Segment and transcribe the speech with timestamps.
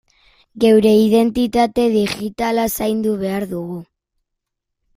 [0.61, 3.79] Geure identitate digitala zaindu behar dugu.